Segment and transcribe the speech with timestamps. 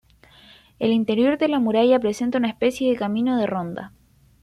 [0.79, 3.91] El interior de la muralla presenta una especie de camino de ronda.